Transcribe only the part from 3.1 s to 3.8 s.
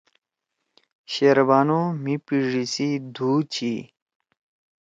دُھو چھی۔